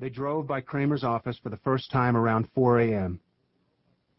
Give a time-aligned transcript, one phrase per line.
[0.00, 3.18] They drove by Kramer's office for the first time around 4 a.m.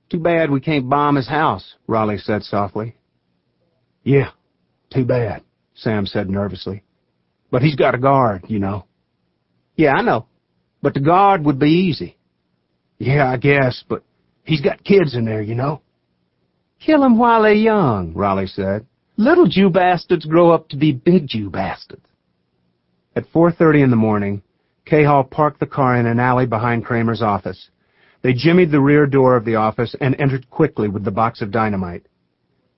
[0.10, 2.98] Too bad we can't bomb his house, Rollie said softly.
[4.04, 4.32] Yeah,
[4.94, 5.44] too bad,
[5.76, 6.84] Sam said nervously.
[7.50, 8.88] But he's got a guard, you know.
[9.78, 10.26] Yeah, I know.
[10.82, 12.18] But the guard would be easy.
[12.98, 14.04] Yeah, I guess, but
[14.44, 15.82] he's got kids in there, you know.
[16.82, 18.86] Kill 'em while they're young, Rollie said.
[19.16, 22.06] Little Jew bastards grow up to be big Jew bastards.
[23.16, 24.42] At 4.30 in the morning,
[24.90, 27.70] Cayhall parked the car in an alley behind Kramer's office.
[28.24, 31.52] They jimmied the rear door of the office and entered quickly with the box of
[31.52, 32.08] dynamite.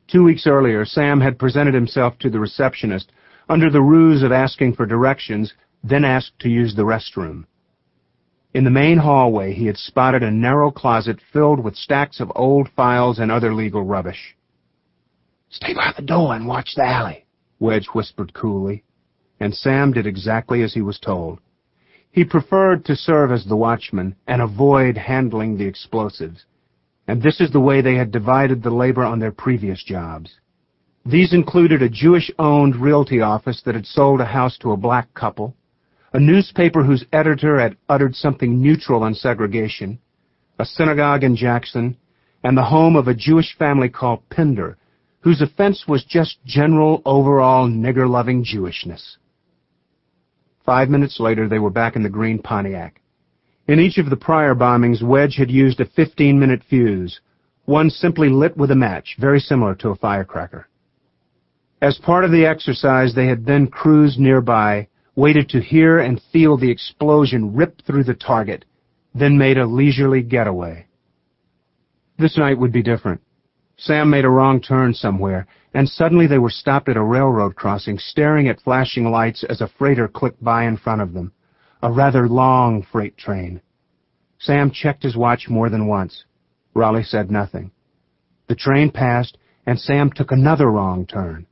[0.09, 3.13] Two weeks earlier, Sam had presented himself to the receptionist
[3.47, 5.53] under the ruse of asking for directions,
[5.85, 7.45] then asked to use the restroom.
[8.53, 12.67] In the main hallway, he had spotted a narrow closet filled with stacks of old
[12.75, 14.35] files and other legal rubbish.
[15.49, 17.25] Stay by the door and watch the alley,
[17.59, 18.83] Wedge whispered coolly,
[19.39, 21.39] and Sam did exactly as he was told.
[22.11, 26.45] He preferred to serve as the watchman and avoid handling the explosives,
[27.07, 30.39] and this is the way they had divided the labor on their previous jobs.
[31.05, 35.55] These included a Jewish-owned realty office that had sold a house to a black couple,
[36.13, 39.97] a newspaper whose editor had uttered something neutral on segregation,
[40.59, 41.97] a synagogue in Jackson,
[42.43, 44.77] and the home of a Jewish family called Pinder,
[45.21, 49.17] whose offense was just general overall nigger-loving Jewishness.
[50.71, 53.01] Five minutes later, they were back in the green Pontiac.
[53.67, 57.19] In each of the prior bombings, Wedge had used a 15-minute fuse,
[57.65, 60.69] one simply lit with a match, very similar to a firecracker.
[61.81, 66.55] As part of the exercise, they had then cruised nearby, waited to hear and feel
[66.55, 68.63] the explosion rip through the target,
[69.13, 70.87] then made a leisurely getaway.
[72.17, 73.19] This night would be different.
[73.83, 77.97] Sam made a wrong turn somewhere, and suddenly they were stopped at a railroad crossing,
[77.97, 81.31] staring at flashing lights as a freighter clicked by in front of them.
[81.81, 83.59] A rather long freight train.
[84.37, 86.25] Sam checked his watch more than once.
[86.75, 87.71] Rollie said nothing.
[88.47, 91.47] The train passed, and Sam took another wrong turn.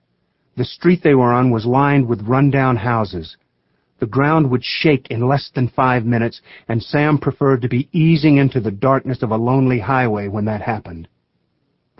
[0.56, 3.38] The street they were on was lined with run-down houses.
[3.98, 8.38] The ground would shake in less than five minutes, and Sam preferred to be easing
[8.38, 11.08] into the darkness of a lonely highway when that happened.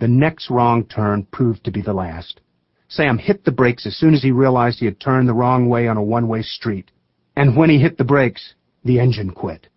[0.00, 2.40] The next wrong turn proved to be the last.
[2.88, 5.86] Sam hit the brakes as soon as he realized he had turned the wrong way
[5.86, 6.90] on a one-way street.
[7.36, 9.68] And when he hit the brakes, the engine quit.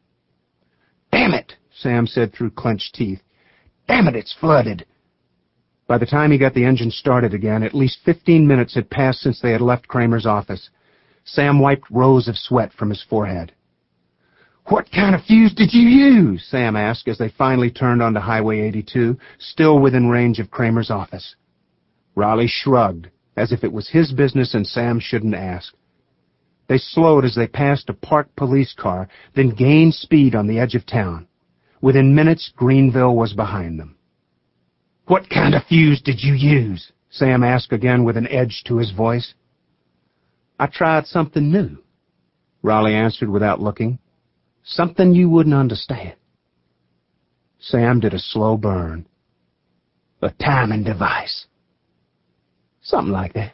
[1.12, 3.22] Damn it, Sam said through clenched teeth.
[3.88, 4.86] Damn it, it's flooded.
[5.88, 9.20] By the time he got the engine started again, at least fifteen minutes had passed
[9.20, 10.70] since they had left Kramer's office.
[11.26, 13.52] Sam wiped rows of sweat from his forehead.
[14.68, 16.46] What kind of fuse did you use?
[16.50, 21.36] Sam asked as they finally turned onto Highway 82, still within range of Kramer's office.
[22.16, 25.74] Rollie shrugged, as if it was his business and Sam shouldn't ask.
[26.68, 30.76] They slowed as they passed a parked police car, then gained speed on the edge
[30.76, 31.28] of town.
[31.82, 33.98] Within minutes, Greenville was behind them.
[35.08, 36.94] What kind of fuse did you use?
[37.10, 39.34] Sam asked again with an edge to his voice.
[40.58, 41.80] I tried something new,
[42.64, 44.00] Rollie answered without looking.
[44.64, 46.16] Something you wouldn't understand.
[47.60, 49.06] Sam did a slow burn.
[50.22, 51.48] A timing device.
[52.82, 53.54] Something like that.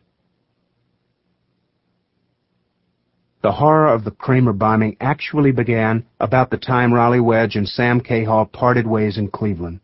[3.41, 8.01] The horror of the Kramer bombing actually began about the time Rollie Wedge and Sam
[8.01, 9.79] Cayhall parted ways in Cleveland.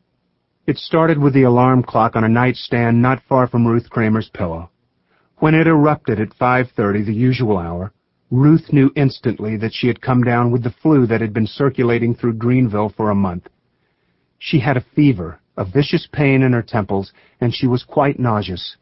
[0.68, 4.72] It started with the alarm clock on a nightstand not far from Ruth Kramer's pillow.
[5.38, 7.94] When it erupted at 5.30, the usual hour,
[8.35, 12.13] Ruth knew instantly that she had come down with the flu that had been circulating
[12.13, 13.47] through Greenville for a month.
[14.38, 18.75] She had a fever, a vicious pain in her temples, and she was quite nauseous.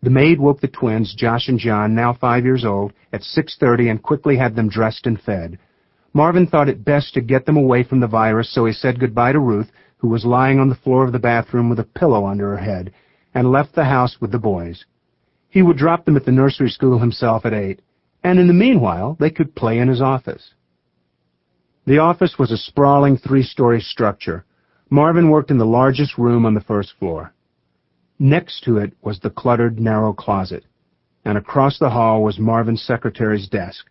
[0.00, 4.00] The maid woke the twins, Josh and John, now five years old, at 6.30 and
[4.00, 5.58] quickly had them dressed and fed.
[6.12, 9.32] Marvin thought it best to get them away from the virus, so he said goodbye
[9.32, 12.50] to Ruth, who was lying on the floor of the bathroom with a pillow under
[12.50, 12.92] her head,
[13.34, 14.84] and left the house with the boys.
[15.48, 17.80] He would drop them at the nursery school himself at 8
[18.22, 20.54] and in the meanwhile they could play in his office.
[21.86, 24.44] The office was a sprawling three-story structure.
[24.90, 27.32] Marvin worked in the largest room on the first floor.
[28.18, 30.64] Next to it was the cluttered, narrow closet,
[31.24, 33.86] and across the hall was Marvin's secretary's desk.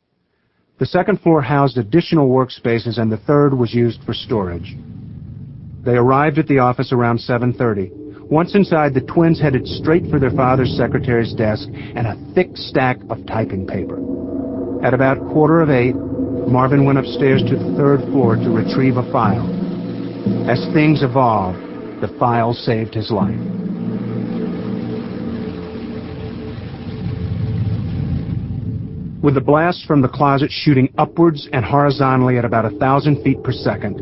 [0.79, 4.75] The second floor housed additional workspaces, and the third was used for storage.
[5.83, 8.29] They arrived at the office around 7.30.
[8.29, 12.97] Once inside, the twins headed straight for their father's secretary's desk and a thick stack
[13.09, 14.16] of typing paper.
[14.83, 19.11] At about quarter of eight, Marvin went upstairs to the third floor to retrieve a
[19.11, 19.45] file.
[20.49, 21.59] As things evolved,
[22.01, 23.39] the file saved his life.
[29.27, 33.43] with the blast from the closet shooting upwards and horizontally at about a thousand feet
[33.43, 33.99] per second.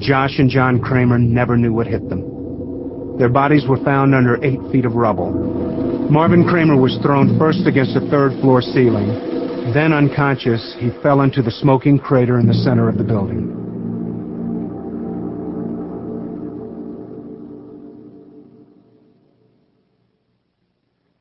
[0.00, 3.18] Josh and John Kramer never knew what hit them.
[3.18, 5.30] Their bodies were found under eight feet of rubble.
[6.10, 9.35] Marvin Kramer was thrown first against the third floor ceiling.
[9.76, 13.44] Then unconscious, he fell into the smoking crater in the center of the building.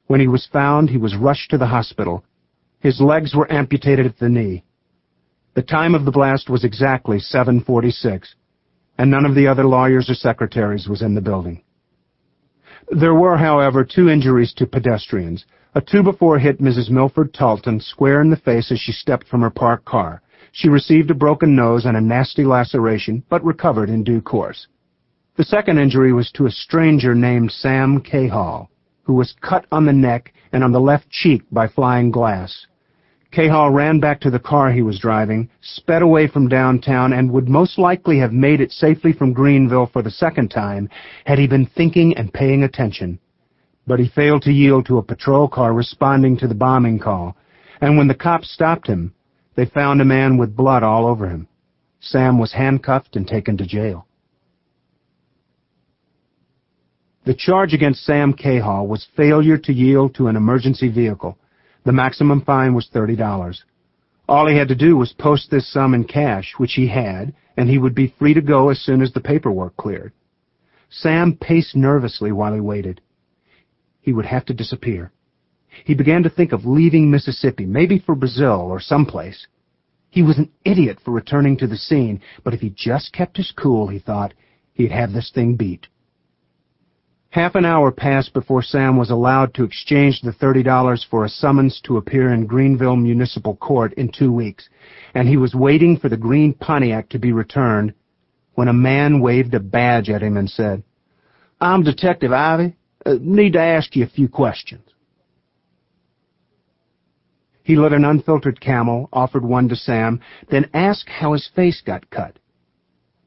[0.08, 2.24] When he was found, he was rushed to the hospital.
[2.80, 4.64] His legs were amputated at the knee.
[5.56, 8.36] The time of the blast was exactly 746,
[8.98, 11.65] and none of the other lawyers or secretaries was in the building.
[12.90, 15.46] There were, however, two injuries to pedestrians.
[15.74, 16.90] A two-before hit Mrs.
[16.90, 20.22] Milford Talton square in the face as she stepped from her parked car.
[20.52, 24.68] She received a broken nose and a nasty laceration, but recovered in due course.
[25.36, 28.70] The second injury was to a stranger named Sam Cayhall,
[29.04, 32.68] who was cut on the neck and on the left cheek by flying glass.
[33.36, 37.50] Cayhall ran back to the car he was driving, sped away from downtown, and would
[37.50, 40.88] most likely have made it safely from Greenville for the second time
[41.26, 43.20] had he been thinking and paying attention.
[43.86, 47.36] But he failed to yield to a patrol car responding to the bombing call,
[47.82, 49.14] and when the cops stopped him,
[49.56, 51.50] they found a man with blood all over him.
[52.00, 54.08] Sam was handcuffed and taken to jail.
[57.26, 61.38] The charge against Sam Cayhall was failure to yield to an emergency vehicle.
[61.86, 63.64] The maximum fine was $30.
[64.28, 67.70] All he had to do was post this sum in cash, which he had, and
[67.70, 70.12] he would be free to go as soon as the paperwork cleared.
[70.90, 73.02] Sam paced nervously while he waited.
[74.02, 75.12] He would have to disappear.
[75.84, 79.46] He began to think of leaving Mississippi, maybe for Brazil or someplace.
[80.10, 83.52] He was an idiot for returning to the scene, but if he just kept his
[83.52, 84.34] cool, he thought,
[84.74, 85.88] he'd have this thing beat.
[87.36, 91.82] Half an hour passed before Sam was allowed to exchange the $30 for a summons
[91.84, 94.70] to appear in Greenville Municipal Court in two weeks,
[95.14, 97.94] and he was waiting for the green Pontiac to be returned
[98.54, 100.82] when a man waved a badge at him and said,
[101.60, 102.78] I'm Detective Ivy.
[103.06, 104.88] Uh, need to ask you a few questions.
[107.64, 112.10] He lit an unfiltered camel, offered one to Sam, then asked how his face got
[112.10, 112.40] cut.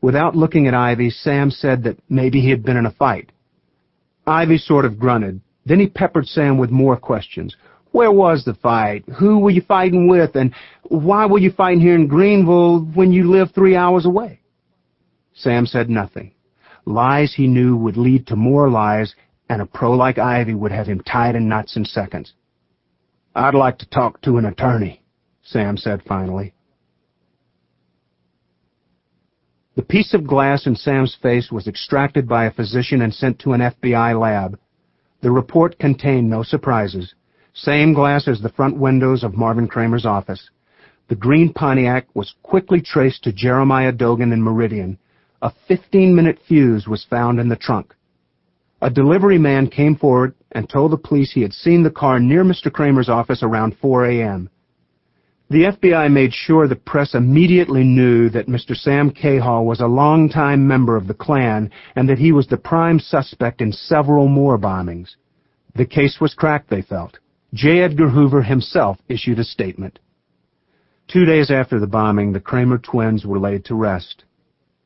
[0.01, 3.33] Without looking at Ivy, Sam said that maybe he had been in a fight.
[4.29, 5.41] Ivy sort of grunted.
[5.65, 7.57] Then he peppered Sam with more questions.
[7.93, 9.05] Where was the fight?
[9.19, 10.37] Who were you fighting with?
[10.37, 14.41] And why were you fighting here in Greenville when you live three hours away?
[15.35, 16.33] Sam said nothing.
[16.85, 19.15] Lies he knew would lead to more lies,
[19.49, 22.35] and a pro like Ivy would have him tied in knots in seconds.
[23.35, 25.03] I'd like to talk to an attorney,
[25.43, 26.55] Sam said finally.
[29.79, 33.53] The piece of glass in Sam's face was extracted by a physician and sent to
[33.53, 34.59] an FBI lab.
[35.21, 37.15] The report contained no surprises.
[37.55, 40.51] Same glass as the front windows of Marvin Kramer's office.
[41.07, 44.99] The green Pontiac was quickly traced to Jeremiah Dogan in Meridian.
[45.43, 47.95] A 15-minute fuse was found in the trunk.
[48.83, 52.43] A delivery man came forward and told the police he had seen the car near
[52.43, 52.73] Mr.
[52.73, 54.51] Kramer's office around 4 a.m.
[55.51, 58.77] The FBI made sure the press immediately knew that Mr.
[58.77, 62.99] Sam Cayhall was a longtime member of the Klan and that he was the prime
[62.99, 65.17] suspect in several more bombings.
[65.75, 67.19] The case was cracked, they felt.
[67.55, 67.81] J.
[67.81, 69.99] Edgar Hoover himself issued a statement.
[71.07, 74.25] Two days after the bombing, the Kramer twins were laid to rest.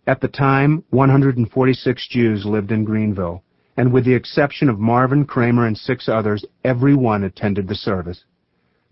[0.07, 3.43] At the time, 146 Jews lived in Greenville,
[3.77, 8.25] and with the exception of Marvin Kramer and six others, everyone attended the service.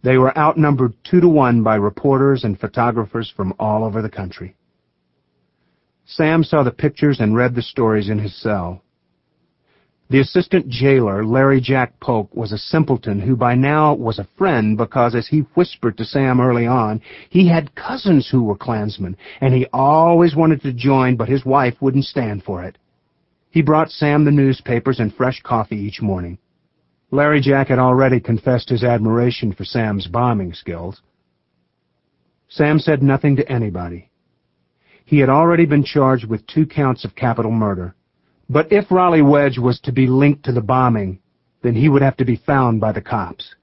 [0.02, 4.56] They were outnumbered two to one by reporters and photographers from all over the country.
[6.06, 8.82] Sam saw the pictures and read the stories in his cell.
[10.08, 14.76] The assistant jailer, Larry Jack Polk, was a simpleton who by now was a friend
[14.76, 19.54] because, as he whispered to Sam early on, he had cousins who were Klansmen, and
[19.54, 22.76] he always wanted to join, but his wife wouldn't stand for it.
[23.50, 26.38] He brought Sam the newspapers and fresh coffee each morning.
[27.10, 31.00] Larry Jack had already confessed his admiration for Sam's bombing skills.
[32.48, 34.10] Sam said nothing to anybody.
[35.04, 37.94] He had already been charged with two counts of capital murder.
[38.48, 41.20] But if Rollie Wedge was to be linked to the bombing,
[41.62, 43.54] then he would have to be found by the cops.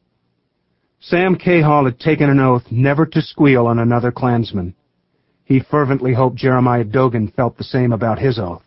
[0.99, 4.75] Sam Cayhall had taken an oath never to squeal on another Klansman.
[5.45, 8.63] He fervently hoped Jeremiah Dogan felt the same about his oath.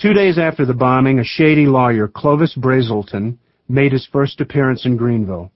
[0.00, 3.36] Two days after the bombing, a shady lawyer, Clovis Brazelton,
[3.68, 5.52] made his first appearance in Greenville.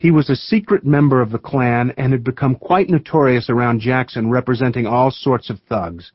[0.00, 4.30] He was a secret member of the Klan and had become quite notorious around Jackson
[4.30, 6.10] representing all sorts of thugs.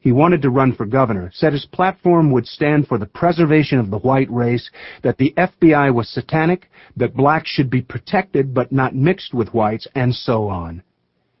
[0.00, 3.90] He wanted to run for governor, said his platform would stand for the preservation of
[3.90, 4.68] the white race,
[5.02, 9.86] that the FBI was satanic, that blacks should be protected but not mixed with whites,
[9.94, 10.82] and so on.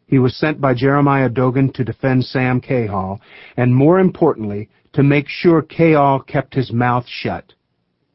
[0.06, 3.20] He was sent by Jeremiah Dogan to defend Sam Cayhall,
[3.56, 7.52] and more importantly, to make sure Cayhall kept his mouth shut.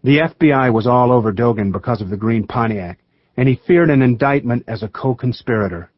[0.03, 2.99] The FBI was all over Dogan because of the green Pontiac,
[3.37, 5.89] and he feared an indictment as a co-conspirator.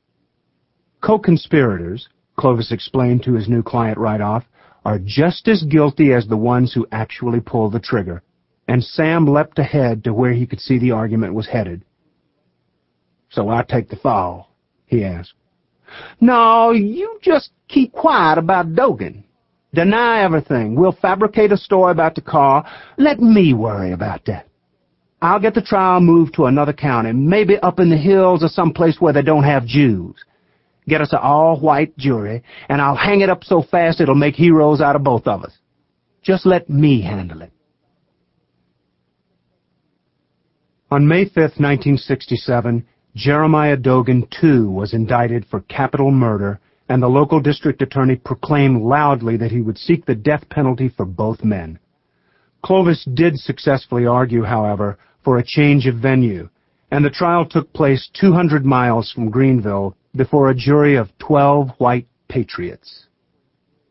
[1.02, 2.08] Co-conspirators,
[2.38, 4.46] Clovis explained to his new client right off,
[4.86, 8.24] are just as guilty as the ones who actually pull the trigger.
[8.68, 11.84] And Sam leapt ahead to where he could see the argument was headed.
[13.30, 14.56] So I take the fall,
[14.86, 15.34] he asked.
[16.20, 19.26] No, you just keep quiet about Dogan.
[19.74, 20.76] Deny everything.
[20.76, 22.66] We'll fabricate a story about the car.
[22.98, 24.48] Let me worry about that.
[25.22, 28.98] I'll get the trial moved to another county, maybe up in the hills or someplace
[29.00, 30.16] where they don't have Jews
[30.88, 34.82] get us an all-white jury, and I'll hang it up so fast it'll make heroes
[34.82, 35.52] out of both of us.
[36.24, 37.52] Just let me handle it.
[40.90, 46.60] On May 5, 1967, Jeremiah Dogan, too, was indicted for capital murder,
[46.90, 51.06] and the local district attorney proclaimed loudly that he would seek the death penalty for
[51.06, 51.80] both men.
[52.62, 56.50] Clovis did successfully argue, however, for a change of venue,
[56.92, 62.08] and the trial took place 200 miles from Greenville before a jury of 12 white
[62.30, 63.06] patriots.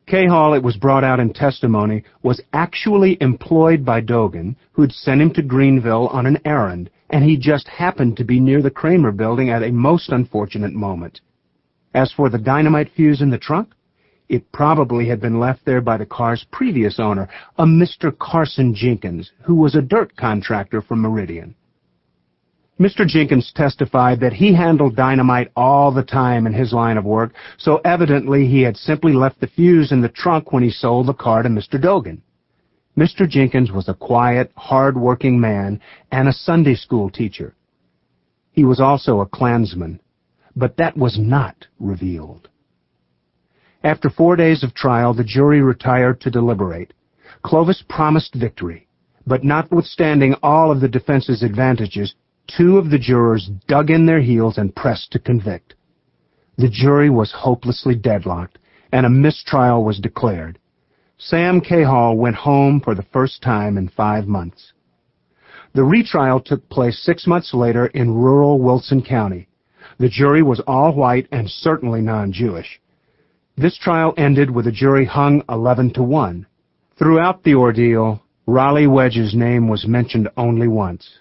[0.06, 5.32] Cayhall, it was brought out in testimony, was actually employed by Dogan, who'd sent him
[5.34, 9.50] to Greenville on an errand, and he just happened to be near the Kramer building
[9.50, 11.20] at a most unfortunate moment.
[11.96, 13.74] As for the dynamite fuse in the trunk,
[14.28, 17.26] it probably had been left there by the car's previous owner,
[17.56, 18.12] a Mr.
[18.18, 21.54] Carson Jenkins, who was a dirt contractor from Meridian.
[22.78, 23.06] Mr.
[23.06, 27.80] Jenkins testified that he handled dynamite all the time in his line of work, so
[27.82, 31.42] evidently he had simply left the fuse in the trunk when he sold the car
[31.42, 31.80] to Mr.
[31.80, 32.20] Dogan.
[32.94, 33.26] Mr.
[33.26, 35.80] Jenkins was a quiet, hard-working man
[36.12, 37.54] and a Sunday school teacher.
[38.52, 39.98] He was also a Klansman,
[40.56, 42.48] but that was not revealed.
[43.84, 46.94] After four days of trial, the jury retired to deliberate.
[47.42, 48.88] Clovis promised victory,
[49.26, 52.14] but notwithstanding all of the defense's advantages,
[52.48, 55.74] two of the jurors dug in their heels and pressed to convict.
[56.56, 58.58] The jury was hopelessly deadlocked,
[58.90, 60.58] and a mistrial was declared.
[61.18, 64.72] Sam Cayhall went home for the first time in five months.
[65.74, 69.48] The retrial took place six months later in rural Wilson County.
[69.98, 72.80] The jury was all white and certainly non-Jewish.
[73.56, 76.46] This trial ended with a jury hung 11 to 1.
[76.98, 81.18] Throughout the ordeal, Rollie Wedge's name was mentioned only once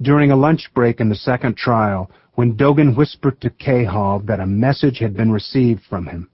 [0.00, 4.46] during a lunch break in the second trial when Dogan whispered to Cayhall that a
[4.46, 6.28] message had been received from him.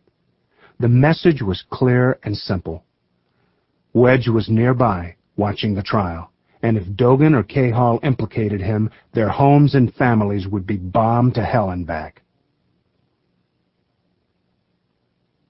[0.80, 2.84] The message was clear and simple.
[3.92, 6.31] Wedge was nearby, watching the trial,
[6.62, 11.44] and if Dogan or Cayhall implicated him, their homes and families would be bombed to
[11.44, 12.22] hell and back.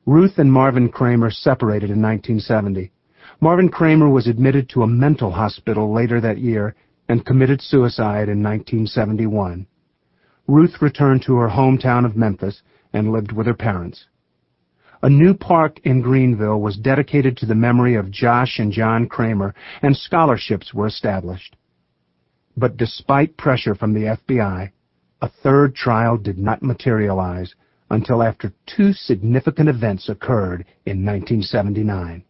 [0.06, 2.90] Ruth and Marvin Kramer separated in 1970.
[3.40, 6.74] Marvin Kramer was admitted to a mental hospital later that year
[7.08, 9.66] and committed suicide in 1971.
[10.48, 14.06] Ruth returned to her hometown of Memphis and lived with her parents.
[15.04, 19.52] A new park in Greenville was dedicated to the memory of Josh and John Kramer,
[19.82, 21.56] and scholarships were established.
[22.56, 24.70] But despite pressure from the FBI,
[25.20, 27.52] a third trial did not materialize
[27.90, 32.22] until after two significant events occurred in 1979.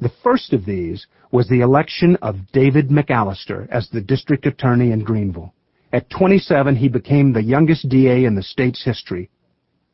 [0.00, 5.04] The first of these was the election of David McAllister as the district attorney in
[5.04, 5.54] Greenville.
[5.92, 9.30] At 27, he became the youngest DA in the state's history.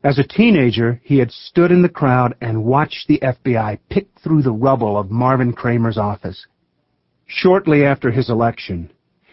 [0.05, 4.43] As a teenager, he had stood in the crowd and watched the FBI pick through
[4.43, 6.47] the rubble of Marvin Kramer's office.
[7.27, 8.91] Shortly after his election,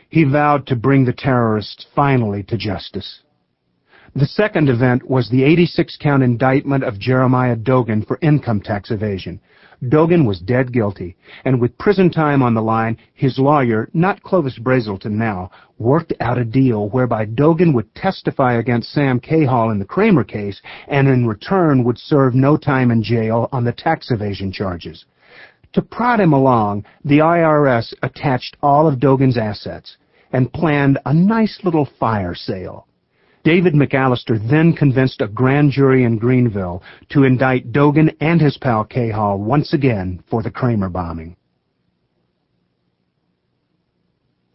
[0.10, 3.22] he vowed to bring the terrorists finally to justice.
[4.18, 9.42] The second event was the 86-count indictment of Jeremiah Dogan for income tax evasion.
[9.90, 14.58] Dogan was dead guilty, and with prison time on the line, his lawyer, not Clovis
[14.58, 19.84] Brazelton now, worked out a deal whereby Dogan would testify against Sam Cayhall in the
[19.84, 24.50] Kramer case, and in return would serve no time in jail on the tax evasion
[24.50, 25.04] charges.
[25.74, 29.98] To prod him along, the IRS attached all of Dogan's assets
[30.32, 32.88] and planned a nice little fire sale.
[33.46, 38.84] David McAllister then convinced a grand jury in Greenville to indict Dogan and his pal
[38.84, 41.36] Cayhall once again for the Kramer bombing.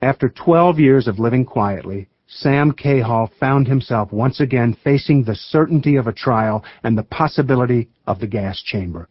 [0.03, 5.95] After 12 years of living quietly, Sam Cayhall found himself once again facing the certainty
[5.95, 9.09] of a trial and the possibility of the gas chamber.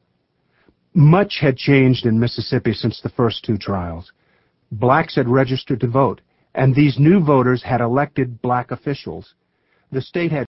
[0.93, 4.11] Much had changed in Mississippi since the first two trials.
[4.73, 6.19] Blacks had registered to vote,
[6.53, 9.35] and these new voters had elected black officials.
[9.91, 10.47] The state had